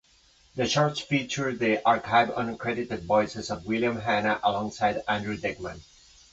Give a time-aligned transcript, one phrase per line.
[0.55, 5.79] The shorts featured the archived uncredited voices of William Hanna alongside Andrew Dickman.